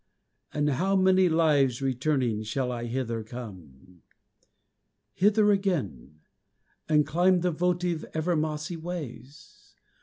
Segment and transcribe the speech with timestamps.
[0.51, 4.01] After how many lives returning Shall I hither come?
[5.13, 6.21] Hither again!
[6.89, 9.75] and climb the votive Ever mossy ways?